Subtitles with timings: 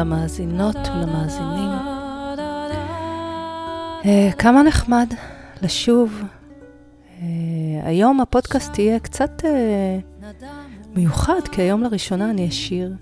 [0.00, 1.70] למאזינות ולמאזינים.
[4.02, 4.06] Uh,
[4.38, 5.14] כמה נחמד
[5.62, 6.22] לשוב.
[6.22, 7.22] Uh,
[7.82, 9.46] היום הפודקאסט יהיה קצת uh,
[10.94, 12.92] מיוחד, כי היום לראשונה אני אשיר.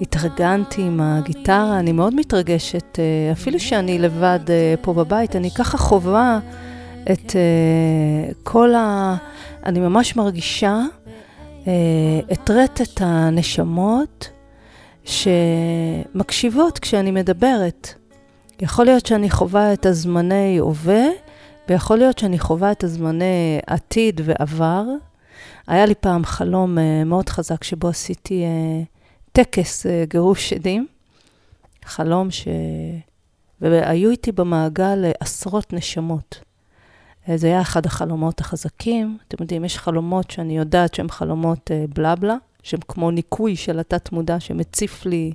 [0.00, 5.78] התרגנתי עם הגיטרה, אני מאוד מתרגשת, uh, אפילו שאני לבד uh, פה בבית, אני ככה
[5.78, 6.38] חווה
[7.12, 9.16] את uh, כל ה...
[9.66, 10.80] אני ממש מרגישה
[12.32, 14.28] את רטט הנשמות
[15.04, 17.94] שמקשיבות כשאני מדברת.
[18.60, 21.04] יכול להיות שאני חווה את הזמני הווה,
[21.68, 24.84] ויכול להיות שאני חווה את הזמני עתיד ועבר.
[25.66, 28.86] היה לי פעם חלום uh, מאוד חזק שבו עשיתי uh,
[29.32, 30.86] טקס uh, גירוש שדים.
[31.84, 32.48] חלום ש...
[33.60, 36.40] והיו איתי במעגל עשרות נשמות.
[37.34, 39.18] זה היה אחד החלומות החזקים.
[39.28, 44.40] אתם יודעים, יש חלומות שאני יודעת שהן חלומות uh, בלבלה, שהן כמו ניקוי של התת-מודע
[44.40, 45.32] שמציף לי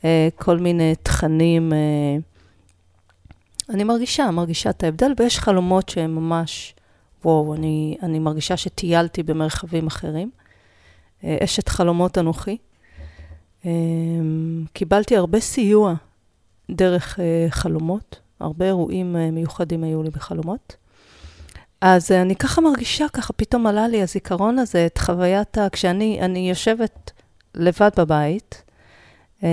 [0.00, 0.04] uh,
[0.36, 1.72] כל מיני תכנים.
[1.72, 6.74] Uh, אני מרגישה, מרגישה את ההבדל, ויש חלומות שהן ממש,
[7.24, 10.30] וואו, אני, אני מרגישה שטיילתי במרחבים אחרים.
[11.20, 12.56] Uh, אשת חלומות אנוכי.
[13.62, 13.66] Uh,
[14.72, 15.94] קיבלתי הרבה סיוע
[16.70, 20.76] דרך uh, חלומות, הרבה אירועים uh, מיוחדים היו לי בחלומות.
[21.80, 25.68] אז אני ככה מרגישה, ככה פתאום עלה לי הזיכרון הזה, את חוויית ה...
[25.68, 27.10] כשאני אני יושבת
[27.54, 28.62] לבד בבית,
[29.44, 29.48] אה,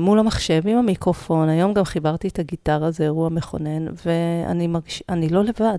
[0.00, 5.28] מול המחשב עם המיקרופון, היום גם חיברתי את הגיטרה, זה אירוע מכונן, ואני מרגיש, אני
[5.28, 5.78] לא לבד.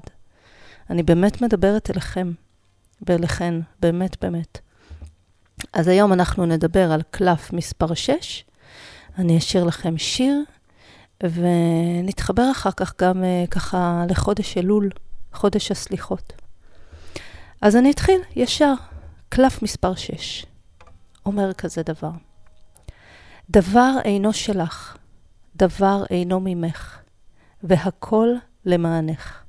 [0.90, 2.32] אני באמת מדברת אליכם
[3.08, 4.60] ואליכן, באמת באמת.
[5.74, 8.44] אז היום אנחנו נדבר על קלף מספר 6.
[9.18, 10.44] אני אשאיר לכם שיר,
[11.24, 14.90] ונתחבר אחר כך גם uh, ככה לחודש אלול,
[15.34, 16.34] חודש הסליחות.
[17.62, 18.74] אז אני אתחיל ישר.
[19.30, 20.46] קלף מספר 6
[21.26, 22.12] אומר כזה דבר:
[23.50, 24.98] דבר אינו שלך,
[25.56, 27.00] דבר אינו ממך,
[27.64, 28.30] והכל
[28.66, 29.44] למענך.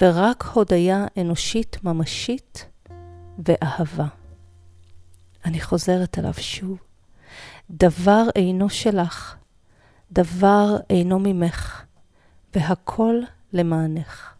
[0.00, 2.66] ורק הודיה אנושית ממשית
[3.46, 4.06] ואהבה.
[5.44, 6.78] אני חוזרת אליו שוב.
[7.70, 9.36] דבר אינו שלך,
[10.12, 11.84] דבר אינו ממך,
[12.54, 13.20] והכל
[13.52, 14.35] למענך.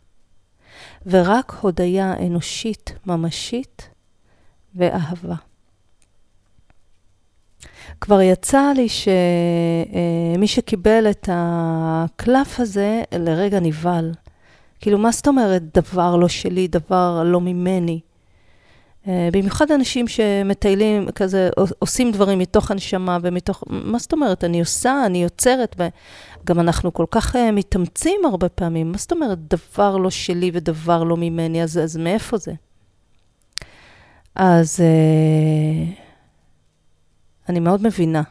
[1.07, 3.89] ורק הודיה אנושית ממשית
[4.75, 5.35] ואהבה.
[8.01, 14.13] כבר יצא לי שמי שקיבל את הקלף הזה לרגע נבהל.
[14.81, 18.01] כאילו, מה זאת אומרת דבר לא שלי, דבר לא ממני?
[19.33, 23.65] במיוחד אנשים שמטיילים, כזה, עושים דברים מתוך הנשמה ומתוך...
[23.67, 24.45] מה זאת אומרת?
[24.45, 28.93] אני עושה, אני יוצרת, וגם אנחנו כל כך מתאמצים הרבה פעמים.
[28.93, 31.63] מה זאת אומרת דבר לא שלי ודבר לא ממני?
[31.63, 32.53] אז, אז מאיפה זה?
[34.35, 34.81] אז...
[37.49, 38.23] אני מאוד מבינה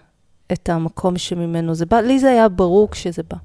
[0.52, 2.02] את המקום שממנו זה בא.
[2.02, 3.38] לי זה היה ברור כשזה בא.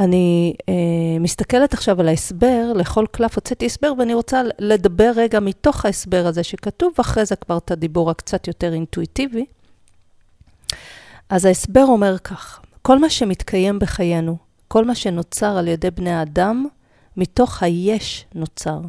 [0.00, 5.84] אני אה, מסתכלת עכשיו על ההסבר, לכל קלף הוצאתי הסבר, ואני רוצה לדבר רגע מתוך
[5.84, 9.46] ההסבר הזה שכתוב, ואחרי זה כבר את הדיבור הקצת יותר אינטואיטיבי.
[11.28, 14.36] אז ההסבר אומר כך, כל מה שמתקיים בחיינו,
[14.68, 16.66] כל מה שנוצר על ידי בני האדם,
[17.16, 18.80] מתוך היש נוצר.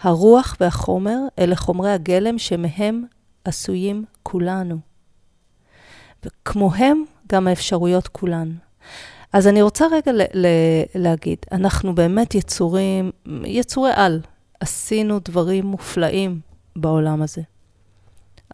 [0.00, 3.04] הרוח והחומר אלה חומרי הגלם שמהם
[3.44, 4.78] עשויים כולנו.
[6.24, 8.52] וכמוהם גם האפשרויות כולן.
[9.32, 13.10] אז אני רוצה רגע ל- ל- להגיד, אנחנו באמת יצורים,
[13.44, 14.20] יצורי על.
[14.60, 16.40] עשינו דברים מופלאים
[16.76, 17.42] בעולם הזה.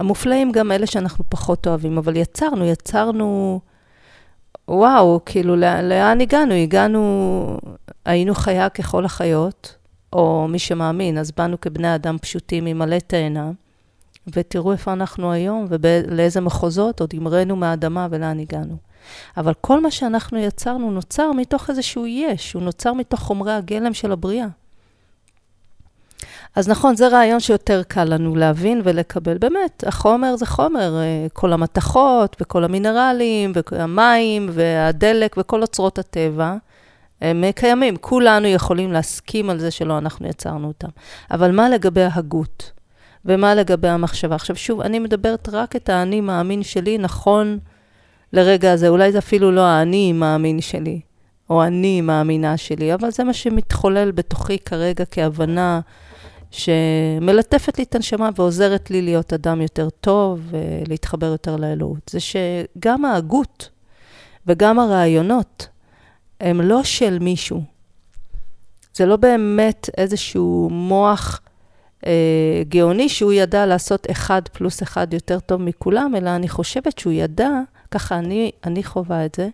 [0.00, 3.60] המופלאים גם אלה שאנחנו פחות אוהבים, אבל יצרנו, יצרנו,
[4.68, 6.54] וואו, כאילו, לאן הגענו?
[6.54, 7.58] הגענו,
[8.04, 9.76] היינו חיה ככל החיות,
[10.12, 13.50] או מי שמאמין, אז באנו כבני אדם פשוטים עם מלא תאנה.
[14.32, 18.76] ותראו איפה אנחנו היום ולאיזה מחוזות עוד המראנו מהאדמה ולאן הגענו.
[19.36, 24.12] אבל כל מה שאנחנו יצרנו נוצר מתוך איזשהו יש, הוא נוצר מתוך חומרי הגלם של
[24.12, 24.46] הבריאה.
[26.56, 29.38] אז נכון, זה רעיון שיותר קל לנו להבין ולקבל.
[29.38, 36.56] באמת, החומר זה חומר, אה, כל המתכות וכל המינרלים והמים והדלק וכל אוצרות הטבע,
[37.20, 37.96] הם קיימים.
[37.96, 40.88] כולנו יכולים להסכים על זה שלא אנחנו יצרנו אותם.
[41.30, 42.75] אבל מה לגבי ההגות?
[43.26, 44.34] ומה לגבי המחשבה.
[44.34, 47.58] עכשיו שוב, אני מדברת רק את האני מאמין שלי נכון
[48.32, 48.88] לרגע הזה.
[48.88, 51.00] אולי זה אפילו לא האני מאמין שלי,
[51.50, 55.80] או אני מאמינה שלי, אבל זה מה שמתחולל בתוכי כרגע כהבנה
[56.50, 62.10] שמלטפת לי את הנשמה ועוזרת לי להיות אדם יותר טוב ולהתחבר יותר לאלוהות.
[62.10, 63.68] זה שגם ההגות
[64.46, 65.68] וגם הרעיונות
[66.40, 67.62] הם לא של מישהו.
[68.94, 71.40] זה לא באמת איזשהו מוח
[72.68, 77.50] גאוני שהוא ידע לעשות אחד פלוס אחד יותר טוב מכולם, אלא אני חושבת שהוא ידע,
[77.90, 79.48] ככה אני, אני חווה את זה,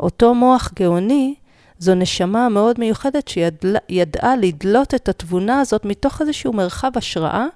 [0.00, 1.34] אותו מוח גאוני,
[1.78, 7.46] זו נשמה מאוד מיוחדת שידעה לדלות את התבונה הזאת מתוך איזשהו מרחב השראה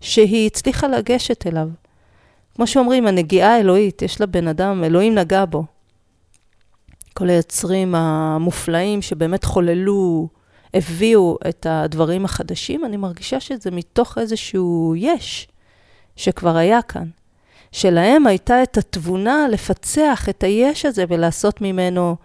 [0.00, 1.68] שהיא הצליחה לגשת אליו.
[2.54, 5.64] כמו שאומרים, הנגיעה האלוהית, יש לבן אדם, אלוהים נגע בו.
[7.14, 10.28] כל היוצרים המופלאים שבאמת חוללו,
[10.74, 15.48] הביאו את הדברים החדשים, אני מרגישה שזה מתוך איזשהו יש
[16.16, 17.08] שכבר היה כאן.
[17.72, 22.16] שלהם הייתה את התבונה לפצח את היש הזה ולעשות ממנו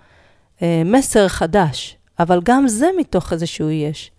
[0.62, 1.98] אה, מסר חדש.
[2.20, 4.12] אבל גם זה מתוך איזשהו יש.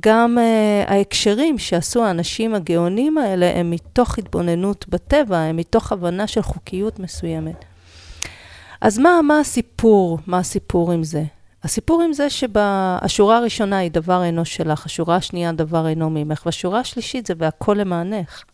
[0.00, 6.42] גם uh, ההקשרים שעשו האנשים הגאונים האלה הם מתוך התבוננות בטבע, הם מתוך הבנה של
[6.42, 7.64] חוקיות מסוימת.
[8.80, 10.18] אז מה, מה הסיפור?
[10.26, 11.22] מה הסיפור עם זה?
[11.64, 16.80] הסיפור עם זה שהשורה הראשונה היא דבר אינו שלך, השורה השנייה דבר אינו ממך, והשורה
[16.80, 18.44] השלישית זה והכל למענך.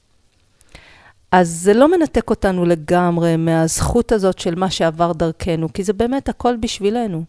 [1.32, 6.28] אז זה לא מנתק אותנו לגמרי מהזכות הזאת של מה שעבר דרכנו, כי זה באמת
[6.28, 7.24] הכל בשבילנו.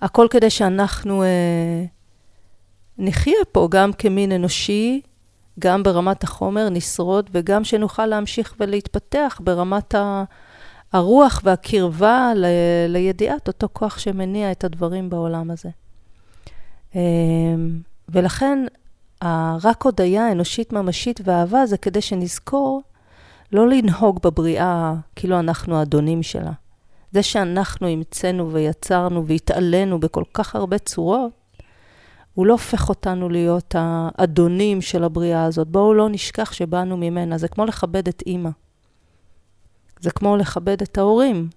[0.00, 1.22] הכל כדי שאנחנו...
[1.22, 1.84] אה,
[2.98, 5.00] נחיה פה גם כמין אנושי,
[5.58, 9.94] גם ברמת החומר נשרוד, וגם שנוכל להמשיך ולהתפתח ברמת
[10.92, 12.44] הרוח והקרבה ל,
[12.88, 15.68] לידיעת אותו כוח שמניע את הדברים בעולם הזה.
[16.94, 17.00] אמ,
[18.08, 18.58] ולכן,
[19.62, 22.82] רק הודיה אנושית ממשית ואהבה זה כדי שנזכור
[23.52, 26.52] לא לנהוג בבריאה כאילו אנחנו האדונים שלה.
[27.12, 31.30] זה שאנחנו המצאנו ויצרנו והתעלינו בכל כך הרבה צורות,
[32.34, 35.68] הוא לא הופך אותנו להיות האדונים של הבריאה הזאת.
[35.68, 37.38] בואו לא נשכח שבאנו ממנה.
[37.38, 38.50] זה כמו לכבד את אימא.
[40.02, 41.48] זה כמו לכבד את ההורים.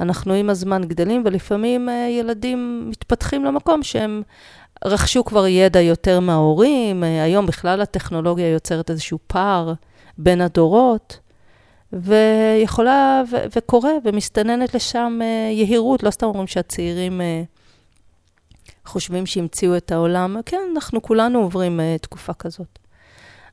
[0.00, 4.22] אנחנו עם הזמן גדלים, ולפעמים uh, ילדים מתפתחים למקום שהם
[4.84, 7.02] רכשו כבר ידע יותר מההורים.
[7.02, 9.72] Uh, היום בכלל הטכנולוגיה יוצרת איזשהו פער
[10.18, 11.18] בין הדורות,
[11.92, 16.02] ויכולה, ו- וקורה, ומסתננת לשם uh, יהירות.
[16.02, 17.20] לא סתם אומרים שהצעירים...
[18.84, 20.36] חושבים שהמציאו את העולם.
[20.46, 22.78] כן, אנחנו כולנו עוברים תקופה כזאת.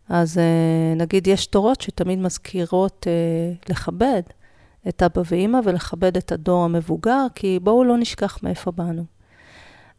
[0.09, 4.21] אז uh, נגיד, יש תורות שתמיד מזכירות uh, לכבד
[4.88, 9.04] את אבא ואימא ולכבד את הדור המבוגר, כי בואו לא נשכח מאיפה באנו.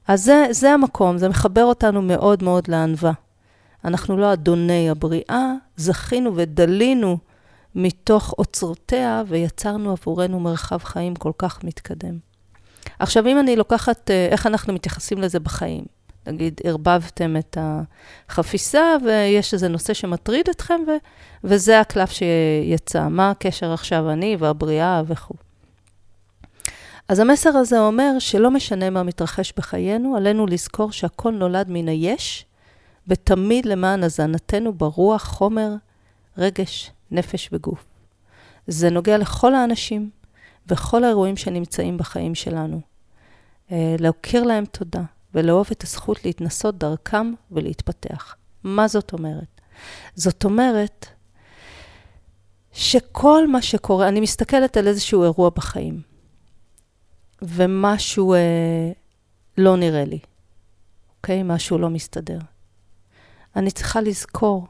[0.08, 3.12] אז זה, זה המקום, זה מחבר אותנו מאוד מאוד לענווה.
[3.84, 7.18] אנחנו לא אדוני הבריאה, זכינו ודלינו
[7.74, 12.18] מתוך אוצרותיה ויצרנו עבורנו מרחב חיים כל כך מתקדם.
[12.98, 15.84] עכשיו, אם אני לוקחת, אה, איך אנחנו מתייחסים לזה בחיים?
[16.26, 20.96] נגיד, ערבבתם את החפיסה ויש איזה נושא שמטריד אתכם, ו-
[21.44, 23.08] וזה הקלף שיצא.
[23.08, 25.34] מה הקשר עכשיו אני והבריאה וכו'.
[27.08, 32.46] אז המסר הזה אומר שלא משנה מה מתרחש בחיינו, עלינו לזכור שהכל נולד מן היש,
[33.08, 35.74] ותמיד למען הזנתנו ברוח, חומר,
[36.38, 37.84] רגש, נפש וגוף.
[38.66, 40.10] זה נוגע לכל האנשים,
[40.66, 42.80] וכל האירועים שנמצאים בחיים שלנו.
[43.72, 45.02] אה, להכיר להם תודה
[45.34, 48.36] ולאהוב את הזכות להתנסות דרכם ולהתפתח.
[48.64, 49.60] מה זאת אומרת?
[50.14, 51.06] זאת אומרת
[52.72, 56.02] שכל מה שקורה, אני מסתכלת על איזשהו אירוע בחיים,
[57.42, 58.92] ומשהו אה,
[59.58, 60.18] לא נראה לי,
[61.16, 61.42] אוקיי?
[61.42, 62.38] משהו לא מסתדר.
[63.56, 64.66] אני צריכה לזכור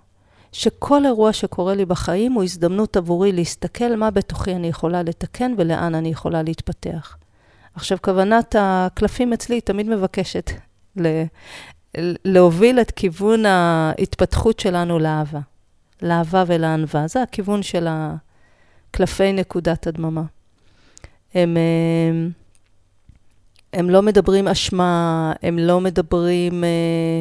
[0.52, 5.94] שכל אירוע שקורה לי בחיים הוא הזדמנות עבורי להסתכל מה בתוכי אני יכולה לתקן ולאן
[5.94, 7.16] אני יכולה להתפתח.
[7.78, 10.50] עכשיו, כוונת הקלפים אצלי היא תמיד מבקשת
[10.96, 11.24] ל-
[12.24, 15.40] להוביל את כיוון ההתפתחות שלנו לאהבה.
[16.02, 17.06] לאהבה ולענווה.
[17.06, 20.22] זה הכיוון של הקלפי נקודת הדממה.
[21.34, 22.30] הם, הם,
[23.72, 27.20] הם לא מדברים אשמה, הם לא מדברים אה,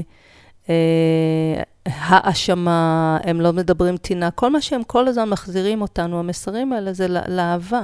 [0.70, 4.32] אה, האשמה, הם לא מדברים טינה.
[4.32, 7.84] כל מה שהם כל הזמן מחזירים אותנו, המסרים האלה, זה לאהבה.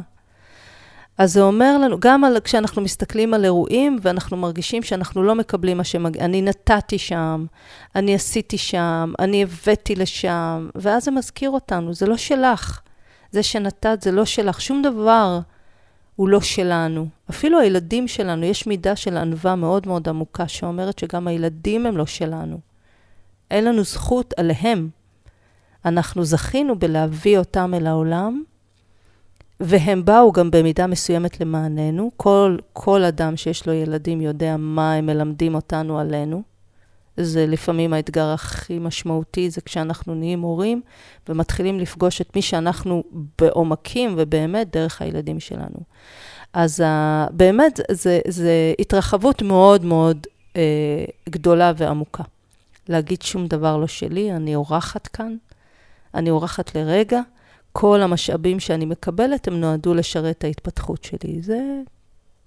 [1.18, 5.78] אז זה אומר לנו, גם על, כשאנחנו מסתכלים על אירועים ואנחנו מרגישים שאנחנו לא מקבלים
[5.78, 7.46] מה שמגיע, אני נתתי שם,
[7.96, 12.82] אני עשיתי שם, אני הבאתי לשם, ואז זה מזכיר אותנו, זה לא שלך.
[13.32, 15.40] זה שנתת זה לא שלך, שום דבר
[16.16, 17.08] הוא לא שלנו.
[17.30, 22.06] אפילו הילדים שלנו, יש מידה של ענווה מאוד מאוד עמוקה שאומרת שגם הילדים הם לא
[22.06, 22.60] שלנו.
[23.52, 24.90] אין לנו זכות עליהם.
[25.86, 28.44] אנחנו זכינו בלהביא אותם אל העולם,
[29.60, 32.12] והם באו גם במידה מסוימת למעננו.
[32.18, 36.44] כל, כל אדם שיש לו ילדים יודע מה הם מלמדים אותנו עלינו.
[37.18, 40.82] זה לפעמים האתגר הכי משמעותי, זה כשאנחנו נהיים הורים
[41.30, 43.04] ומתחילים לפגוש את מי שאנחנו
[43.40, 45.80] בעומקים ובאמת דרך הילדים שלנו.
[46.54, 50.56] אז uh, באמת, זה, זה התרחבות מאוד מאוד uh,
[51.30, 52.24] גדולה ועמוקה.
[52.90, 55.36] להגיד שום דבר לא שלי, אני אורחת כאן,
[56.14, 57.22] אני אורחת לרגע.
[57.74, 61.42] כל המשאבים שאני מקבלת, הם נועדו לשרת את ההתפתחות שלי.
[61.42, 61.60] זה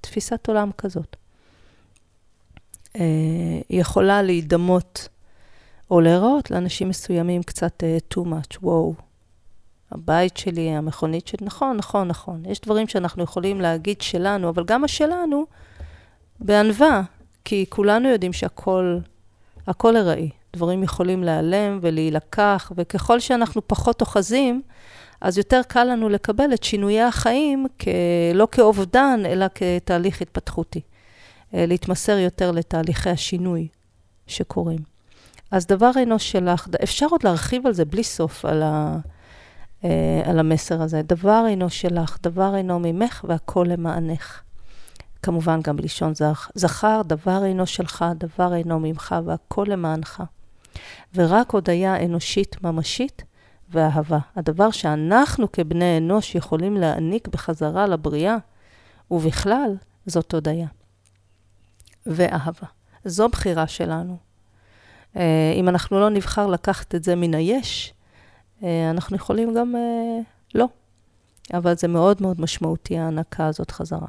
[0.01, 1.17] תפיסת עולם כזאת.
[2.95, 3.03] היא
[3.71, 5.09] אה, יכולה להידמות
[5.91, 8.95] או להיראות לאנשים מסוימים קצת uh, too much, וואו.
[9.93, 12.43] הבית שלי, המכונית שלי, נכון, נכון, נכון.
[12.47, 15.47] יש דברים שאנחנו יכולים להגיד שלנו, אבל גם השלנו,
[16.41, 17.03] בענווה,
[17.45, 18.99] כי כולנו יודעים שהכל,
[19.67, 20.31] הכל ארעי.
[20.57, 24.63] דברים יכולים להיעלם ולהילקח, וככל שאנחנו פחות אוחזים,
[25.21, 27.89] אז יותר קל לנו לקבל את שינויי החיים כ...
[28.35, 30.81] לא כאובדן, אלא כתהליך התפתחותי.
[31.55, 33.69] אה, להתמסר יותר לתהליכי השינוי
[34.27, 34.79] שקורים.
[35.51, 38.97] אז דבר אינו שלך, אפשר עוד להרחיב על זה בלי סוף, על, ה,
[39.85, 41.03] אה, על המסר הזה.
[41.03, 44.43] דבר אינו שלך, דבר אינו ממך והכל למענך.
[45.23, 50.23] כמובן גם בלשון זך, זכר, דבר אינו שלך, דבר אינו ממך והכל למענך.
[51.15, 53.25] ורק הודיה אנושית ממשית
[53.71, 54.19] ואהבה.
[54.37, 58.37] הדבר שאנחנו כבני אנוש יכולים להעניק בחזרה לבריאה,
[59.11, 60.67] ובכלל, זאת הודיה.
[62.07, 62.67] ואהבה.
[63.05, 64.17] זו בחירה שלנו.
[65.17, 67.95] אה, אם אנחנו לא נבחר לקחת את זה מן היש,
[68.63, 70.21] אה, אנחנו יכולים גם אה,
[70.55, 70.69] לא.
[71.55, 74.09] אבל זה מאוד מאוד משמעותי, ההענקה הזאת חזרה.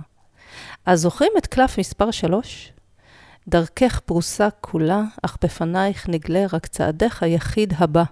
[0.85, 2.73] אז זוכרים את קלף מספר 3?
[3.47, 8.03] דרכך פרוסה כולה, אך בפנייך נגלה רק צעדך היחיד הבא.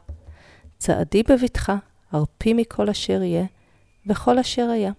[0.77, 1.75] צעדי בבטחה,
[2.11, 3.45] הרפי מכל אשר יהיה,
[4.07, 4.91] וכל אשר היה.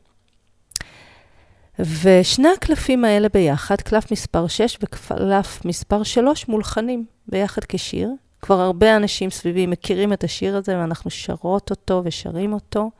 [1.78, 8.10] ושני הקלפים האלה ביחד, קלף מספר 6 וקלף מספר 3, מולחנים ביחד כשיר.
[8.42, 12.90] כבר הרבה אנשים סביבי מכירים את השיר הזה, ואנחנו שרות אותו ושרים אותו.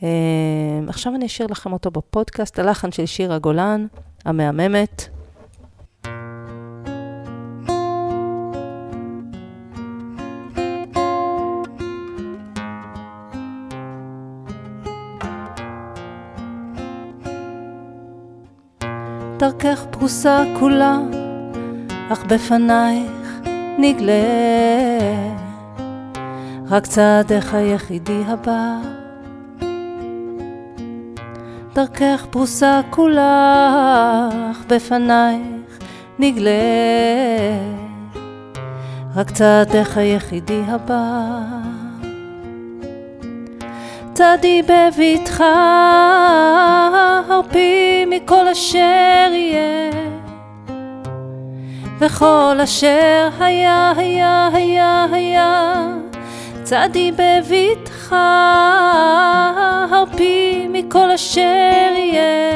[0.00, 0.04] Uh,
[0.88, 3.86] עכשיו אני אשאיר לכם אותו בפודקאסט, הלחן של שיר הגולן,
[4.24, 5.08] המהממת.
[19.38, 20.98] דרכך פרוסה כולה,
[22.12, 23.40] אך בפנייך
[23.78, 24.12] נגלה.
[26.70, 28.76] רק צעדך היחידי הבא.
[31.74, 35.78] דרכך פרוסה כולה, אך בפנייך
[36.18, 36.52] נגלה.
[39.16, 41.75] רק צעדך היחידי הבא.
[44.16, 45.52] צעדי בבטחה,
[47.28, 49.90] הרפי מכל אשר יהיה.
[51.98, 55.74] וכל אשר היה, היה, היה, היה,
[56.62, 58.16] צעדי בבטחה,
[59.90, 62.52] הרפי מכל אשר יהיה.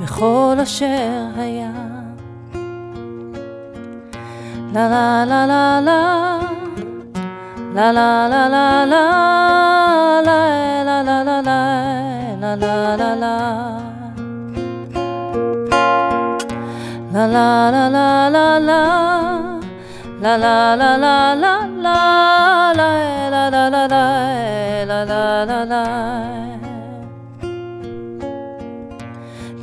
[0.00, 1.70] וכל אשר היה.
[4.72, 6.38] לה לה לה לה לה
[7.74, 7.90] La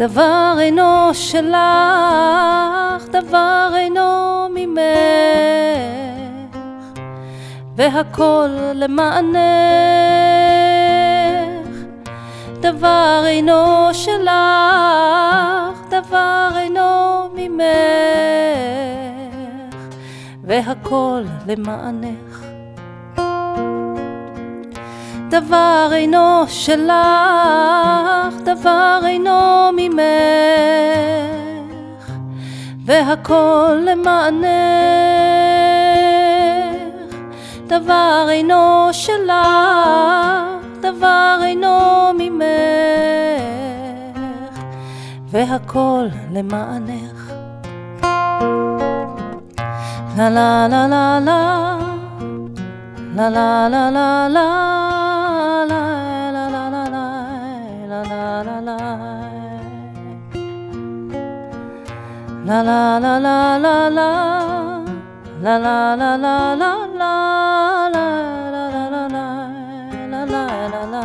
[0.01, 6.00] דבר אינו שלך, דבר אינו ממך
[7.75, 9.41] והכל למענך.
[12.61, 14.29] דבר אינו שלך,
[15.89, 17.65] דבר אינו ממך,
[20.43, 22.45] והכל למענך.
[25.29, 26.93] דבר אינו שלך,
[28.43, 30.01] דבר אינו ממך,
[32.85, 35.40] והכל למענך.
[37.71, 39.33] דבר אינו שלך,
[40.81, 42.43] דבר אינו ממך,
[45.27, 47.31] והכל למענך.
[50.17, 51.77] לה לה לה לה לה,
[53.15, 54.47] לה לה לה לה לה,
[55.67, 55.81] לה
[56.31, 57.23] לה לה לה
[57.87, 58.77] לה לה לה
[62.43, 64.70] La la la la la la
[65.41, 68.05] la la la la la la la
[68.53, 71.01] la la la la la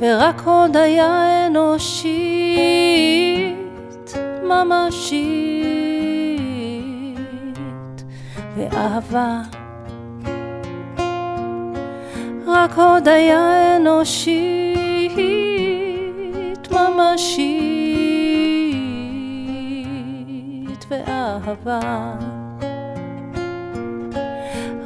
[0.00, 2.58] ורק הודיה אנושית,
[4.42, 5.38] ממשית,
[8.56, 9.40] ואהבה.
[12.46, 15.16] רק הודיה אנושית,
[16.70, 17.67] ממשית.
[20.90, 22.14] ואהבה.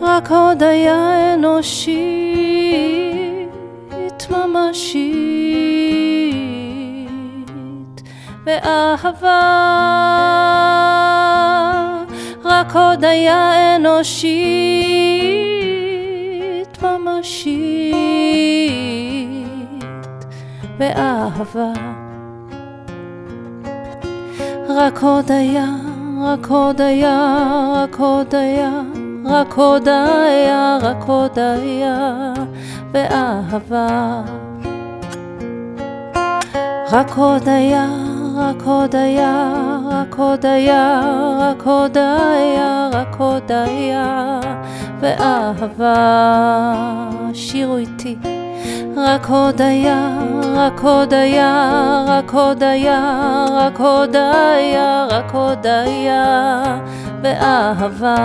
[0.00, 1.92] רק הודיה אנושית,
[4.30, 5.22] ממשית,
[8.44, 9.40] ואהבה.
[12.44, 14.82] רק הודיה אנושית,
[16.82, 17.92] ממשית,
[20.78, 21.72] ואהבה.
[24.68, 25.66] רק הודיה,
[26.22, 27.36] רק הודיה,
[27.74, 28.82] רק הודיה.
[29.24, 32.32] רק הודיה, רק הודיה
[32.92, 34.22] ואהבה.
[36.92, 37.86] רק הודיה,
[38.36, 39.54] רק הודיה,
[39.90, 41.02] רק הודיה,
[41.38, 44.40] רק הודיה, רק הודיה
[45.00, 45.94] ואהבה.
[47.34, 48.41] שירו איתי.
[48.96, 56.62] רק הודיה, רק הודיה, רק הודיה, רק הודיה, רק הודיה
[57.22, 58.16] באהבה.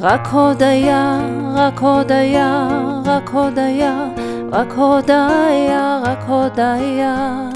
[0.00, 1.20] רק הודיה,
[1.54, 2.68] רק הודיה,
[3.04, 4.08] רק הודיה,
[4.52, 7.48] רק הודיה, רק הודיה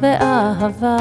[0.00, 0.96] באהבה.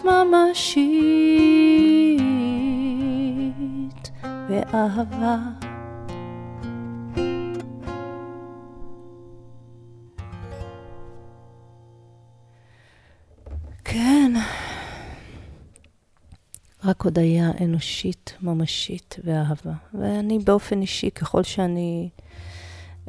[0.06, 1.34] ממשית,
[4.50, 5.38] ואהבה.
[16.86, 19.74] רק הודיה אנושית, ממשית ואהבה.
[19.94, 22.10] ואני באופן אישי, ככל שאני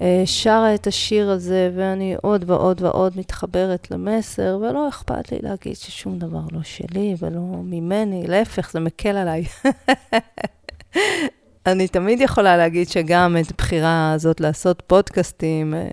[0.01, 5.77] אה, שרה את השיר הזה, ואני עוד ועוד ועוד מתחברת למסר, ולא אכפת לי להגיד
[5.77, 9.45] ששום דבר לא שלי ולא ממני, להפך, זה מקל עליי.
[11.67, 15.89] אני תמיד יכולה להגיד שגם את הבחירה הזאת לעשות פודקאסטים, אה,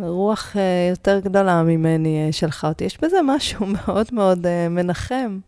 [0.00, 2.84] רוח אה, יותר גדולה ממני שלחה אותי.
[2.84, 5.38] יש בזה משהו מאוד מאוד מנחם.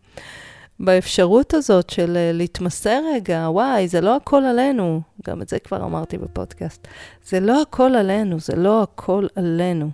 [0.79, 5.01] באפשרות הזאת של אה, להתמסר רגע, וואי, זה לא הכל עלינו.
[5.27, 6.87] גם את זה כבר אמרתי בפודקאסט.
[7.25, 9.89] זה לא הכל עלינו, זה לא הכל עלינו.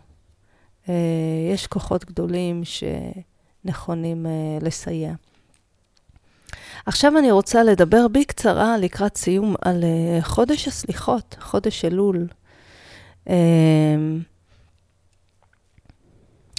[0.90, 0.94] אה,
[1.54, 5.14] יש כוחות גדולים שנכונים אה, לסייע.
[6.86, 9.84] עכשיו אני רוצה לדבר בקצרה לקראת סיום על
[10.22, 12.28] חודש הסליחות, חודש אלול.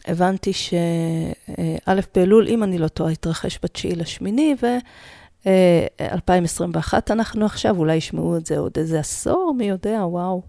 [0.07, 8.37] הבנתי שא' באלול, אם אני לא טועה, התרחש בתשיעי לשמיני, ו-2021 אנחנו עכשיו, אולי ישמעו
[8.37, 10.43] את זה עוד איזה עשור, מי יודע, וואו.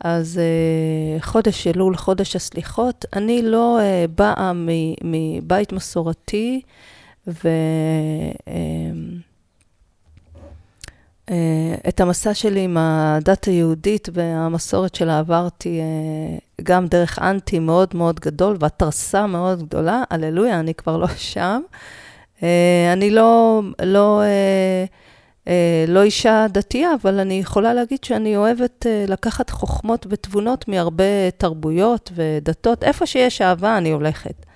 [0.00, 3.04] אז uh, חודש אלול, חודש הסליחות.
[3.12, 3.78] אני לא
[4.16, 4.52] באה
[5.04, 6.60] מבית מסורתי,
[7.26, 7.48] ו...
[11.30, 17.88] אה, את המסע שלי עם הדת היהודית והמסורת שלה עברתי אה, גם דרך אנטי מאוד
[17.94, 20.02] מאוד גדול והתרסה מאוד גדולה.
[20.10, 21.60] הללויה, אני כבר לא שם.
[22.42, 24.22] אה, אני לא, לא,
[25.88, 32.84] לא אישה דתייה, אבל אני יכולה להגיד שאני אוהבת לקחת חוכמות ותבונות מהרבה תרבויות ודתות.
[32.84, 34.46] איפה שיש אהבה, אני הולכת.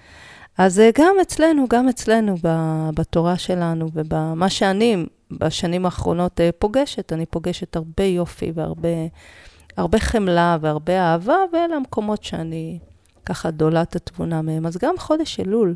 [0.58, 2.36] אז גם אצלנו, גם אצלנו,
[2.94, 7.12] בתורה שלנו ובמה שאני בשנים האחרונות אה, פוגשת.
[7.12, 8.88] אני פוגשת הרבה יופי והרבה
[9.76, 12.78] הרבה חמלה והרבה אהבה, ואלה המקומות שאני
[13.26, 14.66] ככה דולת התבונה מהם.
[14.66, 15.74] אז גם חודש אלול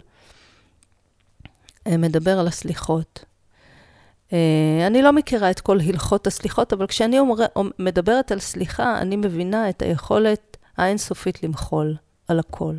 [1.87, 3.25] אה, מדבר על הסליחות.
[4.33, 7.47] אה, אני לא מכירה את כל הלכות הסליחות, אבל כשאני אומר,
[7.79, 11.97] מדברת על סליחה, אני מבינה את היכולת האינסופית למחול
[12.29, 12.75] על הכל.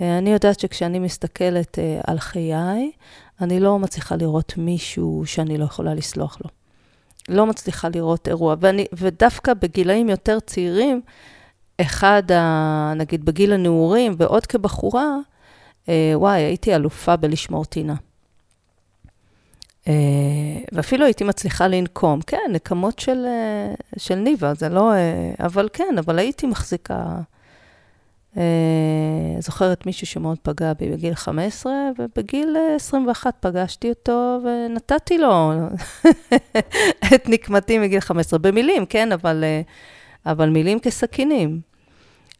[0.00, 2.90] אני יודעת שכשאני מסתכלת על חיי,
[3.40, 6.50] אני לא מצליחה לראות מישהו שאני לא יכולה לסלוח לו.
[7.28, 8.54] לא מצליחה לראות אירוע.
[8.60, 11.00] ואני, ודווקא בגילאים יותר צעירים,
[11.80, 15.16] אחד, ה, נגיד בגיל הנעורים, ועוד כבחורה,
[15.88, 17.94] אה, וואי, הייתי אלופה בלשמור טינה.
[19.88, 19.92] אה,
[20.72, 22.20] ואפילו הייתי מצליחה לנקום.
[22.20, 24.92] כן, נקמות של, אה, של ניבה, זה לא...
[24.94, 27.20] אה, אבל כן, אבל הייתי מחזיקה...
[28.36, 28.42] אה,
[29.38, 35.52] זוכרת מישהו שמאוד פגע בי בגיל 15, ובגיל 21 פגשתי אותו ונתתי לו
[37.14, 39.60] את נקמתי מגיל 15, במילים, כן, אבל, אה,
[40.32, 41.60] אבל מילים כסכינים.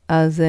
[0.09, 0.43] אז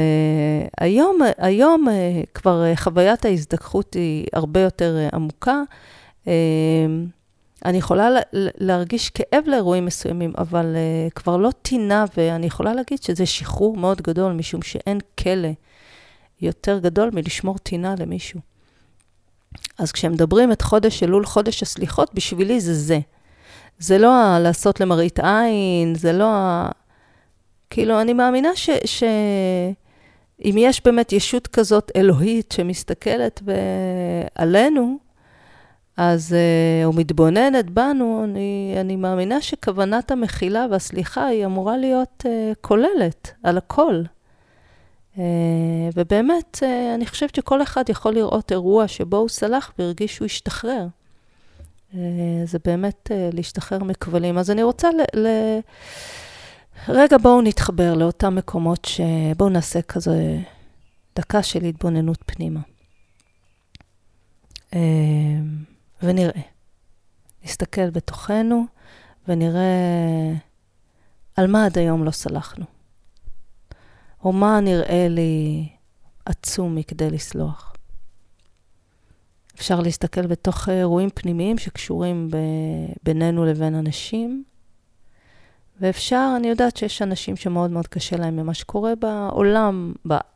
[0.80, 1.88] היום, היום
[2.34, 5.62] כבר חוויית ההזדככות היא הרבה יותר עמוקה.
[7.65, 8.10] אני יכולה
[8.58, 14.02] להרגיש כאב לאירועים מסוימים, אבל uh, כבר לא טינה, ואני יכולה להגיד שזה שחרור מאוד
[14.02, 15.50] גדול, משום שאין כלא
[16.41, 18.39] יותר גדול מלשמור טינה למישהו.
[19.78, 23.00] אז כשמדברים את חודש אלול, חודש הסליחות, בשבילי זה זה.
[23.80, 26.69] זה לא ה- לעשות למראית עין, זה לא ה...
[27.69, 28.69] כאילו, אני מאמינה ש...
[28.86, 29.04] ש...
[30.45, 33.52] אם יש באמת ישות כזאת אלוהית שמסתכלת ב...
[34.36, 34.97] עלינו,
[36.04, 36.36] אז,
[36.86, 43.58] או מתבוננת בנו, אני, אני מאמינה שכוונת המחילה והסליחה היא אמורה להיות uh, כוללת על
[43.58, 44.04] הכל.
[45.16, 45.20] Uh,
[45.96, 46.64] ובאמת,
[46.96, 50.88] אני חושבת שכל אחד יכול לראות אירוע שבו הוא סלח והרגיש שהוא השתחרר.
[52.46, 54.38] זה באמת להשתחרר מכבלים.
[54.38, 55.20] אז אני רוצה ל...
[55.20, 55.28] ל...
[56.88, 59.02] רגע, בואו נתחבר לאותם מקומות ש...
[59.38, 60.40] בואו נעשה כזה
[61.16, 62.60] דקה של התבוננות פנימה.
[66.04, 66.42] ונראה.
[67.44, 68.66] נסתכל בתוכנו
[69.28, 70.34] ונראה
[71.38, 72.66] על מה עד היום לא סלחנו.
[74.24, 75.70] או מה נראה לי
[76.26, 77.74] עצום מכדי לסלוח.
[79.56, 82.38] אפשר להסתכל בתוך אירועים פנימיים שקשורים ב...
[83.04, 84.44] בינינו לבין אנשים,
[85.82, 89.94] ואפשר, אני יודעת שיש אנשים שמאוד מאוד קשה להם ממה שקורה בעולם,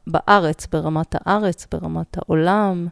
[0.07, 2.87] בארץ, ברמת הארץ, ברמת העולם.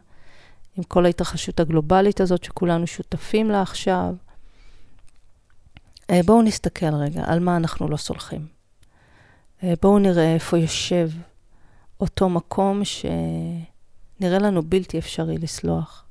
[0.76, 4.14] עם כל ההתרחשות הגלובלית הזאת שכולנו שותפים לה עכשיו.
[6.10, 8.46] אה, בואו נסתכל רגע על מה אנחנו לא סולחים.
[9.62, 11.10] אה, בואו נראה איפה יושב
[12.00, 16.04] אותו מקום שנראה לנו בלתי אפשרי לסלוח.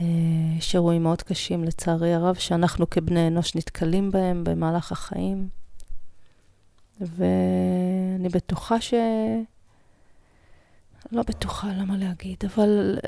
[0.00, 0.06] אה,
[0.58, 5.48] יש אירועים מאוד קשים, לצערי הרב, שאנחנו כבני אנוש נתקלים בהם במהלך החיים.
[7.00, 8.94] ואני בטוחה ש...
[11.12, 12.98] לא בטוחה למה להגיד, אבל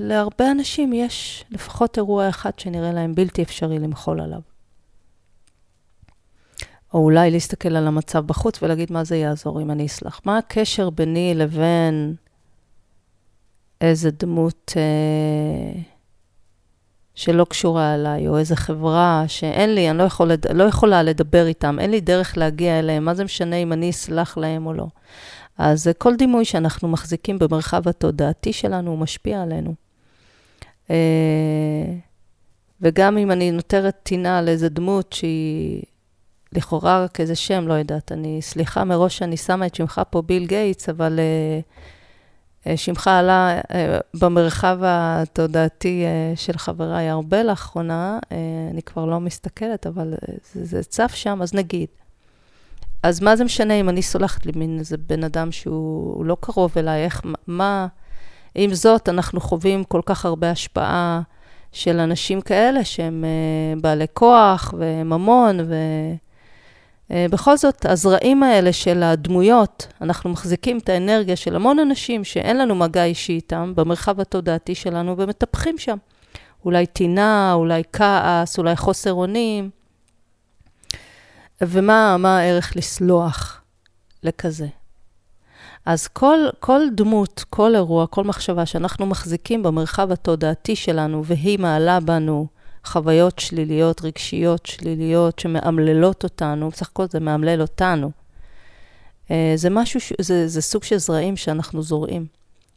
[0.00, 4.40] להרבה אנשים יש לפחות אירוע אחד שנראה להם בלתי אפשרי למחול עליו.
[6.94, 10.20] או אולי להסתכל על המצב בחוץ ולהגיד מה זה יעזור אם אני אסלח.
[10.24, 12.14] מה הקשר ביני לבין
[13.80, 15.80] איזה דמות אה,
[17.14, 21.78] שלא קשורה אליי, או איזה חברה שאין לי, אני לא, יכול, לא יכולה לדבר איתם,
[21.80, 24.86] אין לי דרך להגיע אליהם, מה זה משנה אם אני אסלח להם או לא.
[25.58, 29.74] אז כל דימוי שאנחנו מחזיקים במרחב התודעתי שלנו, הוא משפיע עלינו.
[30.90, 30.96] אה,
[32.80, 35.82] וגם אם אני נותרת טינה על איזה דמות שהיא
[36.52, 40.46] לכאורה רק איזה שם, לא יודעת, אני, סליחה מראש שאני שמה את שמך פה ביל
[40.46, 41.18] גייטס, אבל
[42.64, 43.60] uh, שמך עלה
[44.20, 48.18] במרחב התודעתי של חבריי הרבה לאחרונה,
[48.72, 50.14] אני כבר לא מסתכלת, אבל
[50.54, 51.88] זה צף שם, אז נגיד.
[53.06, 56.72] אז מה זה משנה אם אני סולחת לי מין איזה בן אדם שהוא לא קרוב
[56.76, 57.86] אליי, איך, מה...
[58.54, 61.20] עם זאת, אנחנו חווים כל כך הרבה השפעה
[61.72, 65.58] של אנשים כאלה שהם uh, בעלי כוח וממון,
[67.10, 72.58] ובכל uh, זאת, הזרעים האלה של הדמויות, אנחנו מחזיקים את האנרגיה של המון אנשים שאין
[72.58, 75.96] לנו מגע אישי איתם במרחב התודעתי שלנו ומטפחים שם.
[76.64, 79.75] אולי טינה, אולי כעס, אולי חוסר אונים.
[81.60, 83.62] ומה הערך לסלוח
[84.22, 84.66] לכזה.
[85.86, 92.00] אז כל, כל דמות, כל אירוע, כל מחשבה שאנחנו מחזיקים במרחב התודעתי שלנו, והיא מעלה
[92.00, 92.46] בנו
[92.84, 98.10] חוויות שליליות, רגשיות שליליות, שמאמללות אותנו, בסך הכל זה מאמלל אותנו.
[99.30, 102.26] אה, זה משהו, זה, זה סוג של זרעים שאנחנו זורעים.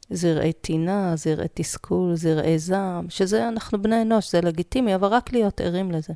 [0.10, 5.62] זרעי טינה, זרעי תסכול, זרעי זעם, שזה אנחנו בני אנוש, זה לגיטימי, אבל רק להיות
[5.62, 6.14] ערים לזה.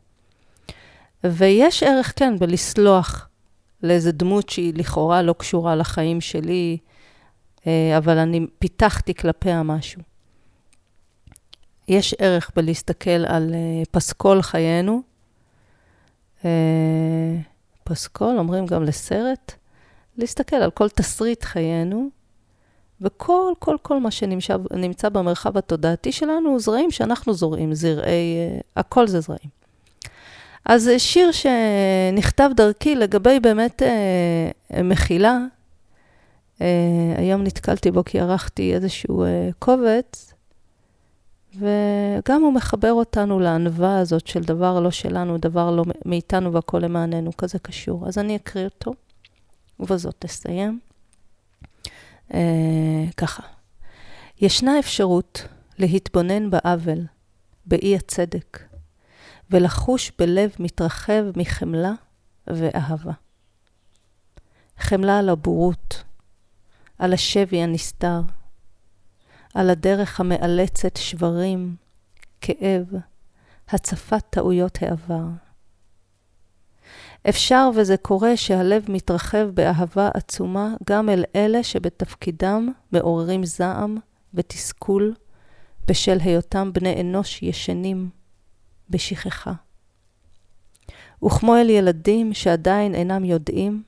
[1.26, 3.28] ויש ערך, כן, בלסלוח
[3.84, 6.78] לאיזה דמות שהיא לכאורה לא קשורה לחיים שלי,
[7.68, 10.02] אה, אבל אני פיתחתי כלפיה משהו.
[11.88, 15.02] יש ערך בלהסתכל על אה, פסקול חיינו.
[16.46, 16.50] אה,
[17.84, 19.54] פסקול, אומרים גם לסרט,
[20.18, 22.10] להסתכל על כל תסריט חיינו,
[23.02, 28.36] וכל, כל, כל מה שנמצא במרחב התודעתי שלנו זרעים שאנחנו זורעים, זרעי,
[28.76, 29.63] הכל זה זרעים.
[30.66, 35.38] אז שיר שנכתב דרכי לגבי באמת אה, מחילה,
[36.62, 40.34] אה, היום נתקלתי בו כי ערכתי איזשהו אה, קובץ,
[41.56, 47.38] וגם הוא מחבר אותנו לענווה הזאת של דבר לא שלנו, דבר לא מאיתנו והכל למעננו,
[47.38, 48.08] כזה קשור.
[48.08, 48.94] אז אני אקריא אותו,
[49.80, 50.80] ובזאת תסיים.
[52.34, 53.44] אה, ככה,
[54.42, 55.48] ישנה אפשרות
[55.80, 57.06] להתבונן בעוול,
[57.66, 58.73] באי הצדק.
[59.54, 61.94] ולחוש בלב מתרחב מחמלה
[62.48, 63.12] ואהבה.
[64.80, 66.04] חמלה על הבורות,
[67.00, 68.22] על השבי הנסתר,
[69.54, 71.76] על הדרך המאלצת שברים,
[72.42, 72.86] כאב,
[73.70, 75.26] הצפת טעויות העבר.
[77.30, 83.98] אפשר וזה קורה שהלב מתרחב באהבה עצומה גם אל אלה שבתפקידם מעוררים זעם
[84.34, 85.14] ותסכול
[85.88, 88.10] בשל היותם בני אנוש ישנים
[88.94, 89.54] בשכחה.
[91.26, 93.84] וכמו אל ילדים שעדיין אינם יודעים,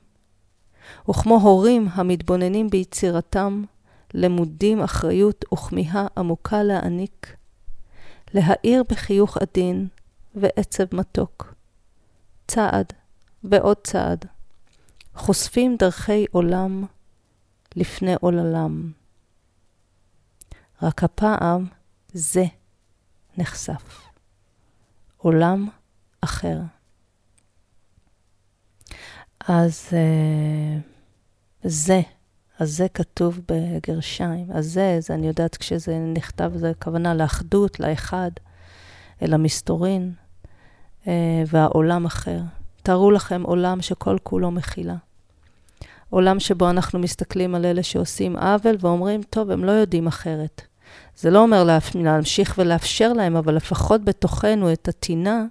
[1.10, 3.64] וכמו הורים המתבוננים ביצירתם,
[4.14, 7.36] למודים אחריות וכמיהה עמוקה להעניק,
[8.34, 9.88] להאיר בחיוך עדין
[10.34, 11.54] ועצב מתוק,
[12.48, 12.92] צעד
[13.44, 14.24] ועוד צעד,
[15.14, 16.84] חושפים דרכי עולם
[17.76, 18.92] לפני עוללם.
[20.82, 21.66] רק הפעם
[22.12, 22.44] זה
[23.38, 24.05] נחשף.
[25.26, 25.68] עולם
[26.20, 26.58] אחר.
[29.48, 30.82] אז uh,
[31.64, 32.00] זה,
[32.58, 34.46] אז זה כתוב בגרשיים.
[34.54, 38.30] אז זה, זה אני יודעת כשזה נכתב, זה כוונה לאחדות, לאחד,
[39.22, 40.12] אל המסתורין,
[41.04, 41.06] uh,
[41.46, 42.40] והעולם אחר.
[42.82, 44.96] תארו לכם עולם שכל כולו מכילה.
[46.10, 50.62] עולם שבו אנחנו מסתכלים על אלה שעושים עוול ואומרים, טוב, הם לא יודעים אחרת.
[51.16, 55.44] זה לא אומר להמשיך ולאפשר להם, אבל לפחות בתוכנו את הטינה,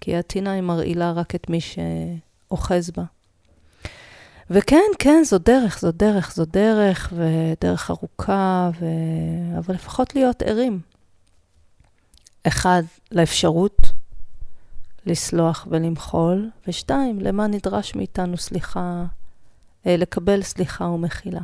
[0.00, 3.04] כי הטינה היא מרעילה רק את מי שאוחז בה.
[4.50, 8.86] וכן, כן, זו דרך, זו דרך, זו דרך, ודרך ארוכה, ו...
[9.58, 10.80] אבל לפחות להיות ערים.
[12.46, 12.82] אחד,
[13.12, 13.78] לאפשרות
[15.06, 19.04] לסלוח ולמחול, ושתיים, למה נדרש מאיתנו סליחה,
[19.86, 21.40] אה, לקבל סליחה ומחילה.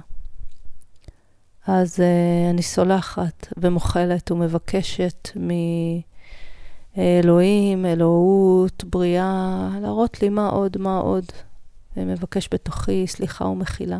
[1.68, 2.02] אז uh,
[2.50, 5.31] אני סולחת ומוחלת ומבקשת
[6.96, 11.24] מאלוהים, אלוהות, בריאה, להראות לי מה עוד, מה עוד.
[11.96, 13.98] ומבקש בתוכי סליחה ומחילה.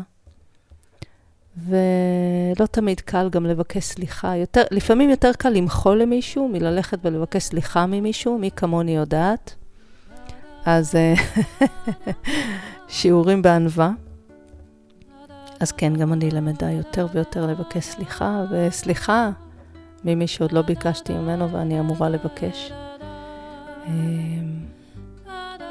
[1.57, 4.35] ולא תמיד קל גם לבקש סליחה.
[4.35, 9.55] יותר, לפעמים יותר קל למחול למישהו מללכת ולבקש סליחה ממישהו, מי כמוני יודעת.
[10.65, 11.13] אז אה,
[12.87, 13.91] שיעורים בענווה.
[15.59, 19.29] אז כן, גם אני למדה יותר ויותר לבקש סליחה, וסליחה
[20.05, 22.71] ממי שעוד לא ביקשתי ממנו ואני אמורה לבקש.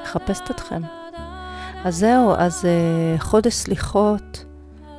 [0.03, 0.83] מחפשת אתכם.
[1.85, 4.44] אז זהו, אז uh, חודש סליחות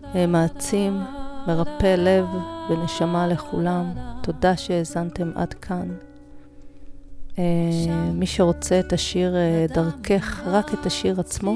[0.02, 1.02] uh, מעצים,
[1.48, 2.26] מרפא לב
[2.70, 3.92] ונשמה לכולם.
[4.22, 5.88] תודה שהאזנתם עד כאן.
[7.36, 7.40] Uh,
[8.14, 9.36] מי שרוצה את השיר
[9.74, 11.56] דרכך, רק את השיר עצמו,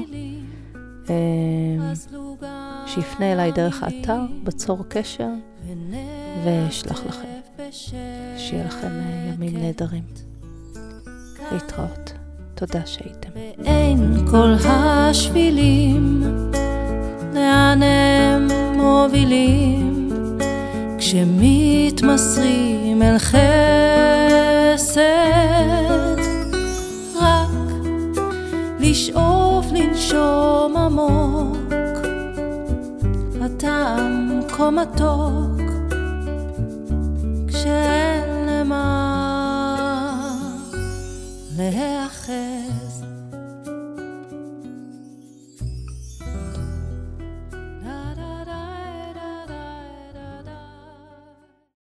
[2.94, 5.28] שיפנה אליי דרך האתר, בצור קשר,
[6.44, 7.28] ואשלח לכם.
[8.36, 10.02] שיהיה לכם uh, ימים נהדרים.
[11.52, 12.12] להתראות.
[12.54, 13.28] תודה שהייתם.
[13.34, 16.22] ואין כל השבילים,
[17.34, 20.08] לאן הם מובילים,
[20.98, 25.00] כשמתמסרים אל חסד,
[27.16, 27.48] רק
[28.80, 31.63] לשאוף לנשום עמוק,
[33.56, 35.60] הטעם כה מתוק,
[37.48, 38.84] כשאין למה
[41.56, 42.53] להיאחז